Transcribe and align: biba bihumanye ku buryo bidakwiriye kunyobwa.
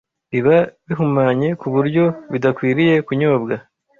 biba 0.31 0.55
bihumanye 0.87 1.49
ku 1.59 1.67
buryo 1.73 2.03
bidakwiriye 2.31 2.95
kunyobwa. 3.07 3.55